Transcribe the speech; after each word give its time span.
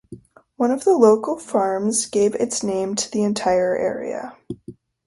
One 0.55 0.71
of 0.71 0.83
the 0.83 0.97
local 0.97 1.37
farms 1.37 2.07
gave 2.07 2.33
its 2.33 2.63
name 2.63 2.95
to 2.95 3.11
the 3.11 3.21
entire 3.21 3.77
area. 3.77 4.35